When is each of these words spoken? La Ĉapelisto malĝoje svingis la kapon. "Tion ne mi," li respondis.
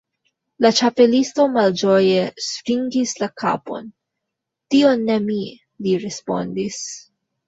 La 0.65 0.69
Ĉapelisto 0.77 1.43
malĝoje 1.57 2.23
svingis 2.45 3.13
la 3.23 3.27
kapon. 3.41 3.91
"Tion 4.77 5.05
ne 5.11 5.19
mi," 5.27 5.37
li 5.89 5.95
respondis. 6.05 6.81